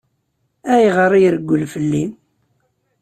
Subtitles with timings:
[0.73, 2.03] Ayɣer i ireggel fell-i?